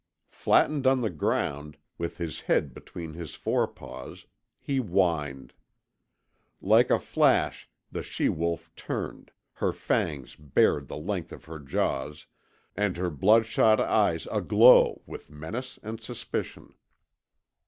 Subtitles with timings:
[0.31, 4.25] Flattened on the ground, with his head between his fore paws,
[4.59, 5.53] he whined.
[6.59, 12.25] Like a flash the she wolf turned, her fangs bared the length of her jaws
[12.75, 16.73] and her bloodshot eyes aglow with menace and suspicion.